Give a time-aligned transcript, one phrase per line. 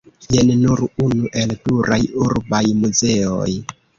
[0.35, 3.49] Jen nur unu el pluraj urbaj muzeoj.